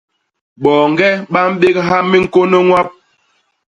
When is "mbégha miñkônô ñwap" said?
1.53-2.87